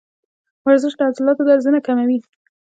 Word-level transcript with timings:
ورزش 0.65 0.93
د 0.97 1.01
عضلاتو 1.09 1.47
درزونه 1.49 1.79
کموي. 1.87 2.19